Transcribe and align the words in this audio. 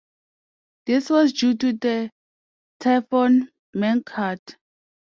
This 0.87 1.11
was 1.11 1.31
due 1.31 1.53
to 1.57 1.73
the 1.73 2.09
Typhoon 2.79 3.49
Mangkhut. 3.75 4.55